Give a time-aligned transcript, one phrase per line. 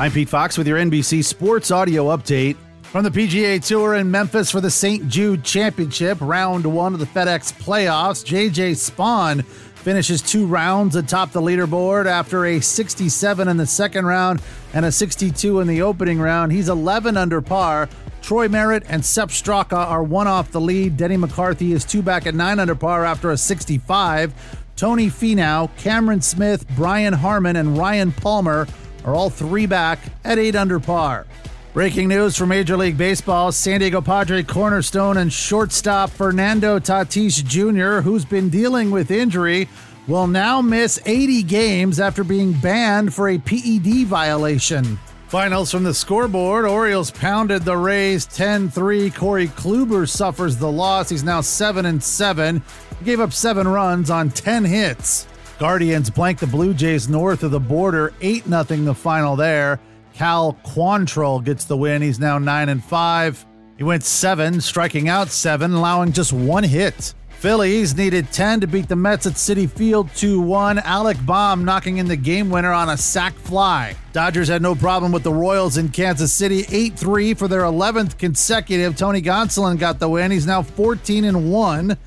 [0.00, 2.56] I'm Pete Fox with your NBC Sports Audio Update.
[2.84, 5.06] From the PGA Tour in Memphis for the St.
[5.08, 11.42] Jude Championship, round one of the FedEx playoffs, JJ Spaun finishes two rounds atop the
[11.42, 14.40] leaderboard after a 67 in the second round
[14.72, 16.50] and a 62 in the opening round.
[16.50, 17.86] He's 11 under par.
[18.22, 20.96] Troy Merritt and Sepp Straka are one off the lead.
[20.96, 24.32] Denny McCarthy is two back at nine under par after a 65.
[24.76, 28.66] Tony Finau, Cameron Smith, Brian Harman, and Ryan Palmer
[29.04, 31.26] are all three back at eight under par.
[31.72, 38.02] Breaking news from Major League Baseball San Diego Padre cornerstone and shortstop Fernando Tatis Jr.,
[38.02, 39.68] who's been dealing with injury,
[40.08, 44.98] will now miss 80 games after being banned for a PED violation.
[45.28, 49.10] Finals from the scoreboard Orioles pounded the Rays 10 3.
[49.10, 51.08] Corey Kluber suffers the loss.
[51.08, 52.60] He's now 7 and 7.
[52.98, 55.28] He gave up 7 runs on 10 hits.
[55.60, 59.78] Guardians blank the Blue Jays north of the border 8 0 the final there.
[60.14, 62.00] Cal Quantrill gets the win.
[62.00, 63.46] He's now 9 and 5.
[63.76, 67.12] He went 7, striking out 7, allowing just one hit.
[67.28, 70.78] Phillies needed 10 to beat the Mets at Citi Field 2 1.
[70.78, 73.94] Alec Bohm knocking in the game winner on a sac fly.
[74.14, 78.16] Dodgers had no problem with the Royals in Kansas City 8 3 for their 11th
[78.16, 78.96] consecutive.
[78.96, 80.30] Tony Gonsolin got the win.
[80.30, 81.98] He's now 14 and 1.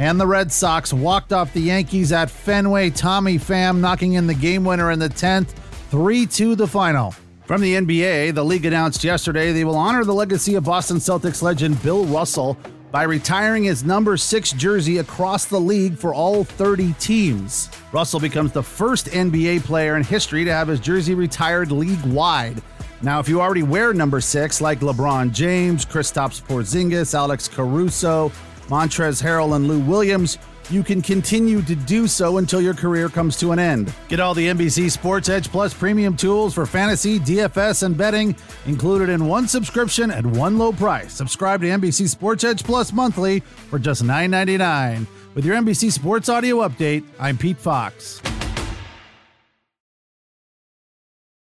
[0.00, 2.88] And the Red Sox walked off the Yankees at Fenway.
[2.88, 5.50] Tommy Pham knocking in the game winner in the 10th.
[5.90, 7.14] 3 2 the final.
[7.44, 11.42] From the NBA, the league announced yesterday they will honor the legacy of Boston Celtics
[11.42, 12.56] legend Bill Russell
[12.90, 17.68] by retiring his number six jersey across the league for all 30 teams.
[17.92, 22.62] Russell becomes the first NBA player in history to have his jersey retired league wide.
[23.02, 28.32] Now, if you already wear number six, like LeBron James, Kristaps Porzingis, Alex Caruso,
[28.70, 30.38] Montrezl Harrell, and Lou Williams,
[30.70, 33.92] you can continue to do so until your career comes to an end.
[34.08, 39.08] Get all the NBC Sports Edge Plus premium tools for fantasy, DFS, and betting included
[39.08, 41.12] in one subscription at one low price.
[41.12, 45.06] Subscribe to NBC Sports Edge Plus monthly for just $9.99.
[45.34, 48.22] With your NBC Sports Audio Update, I'm Pete Fox.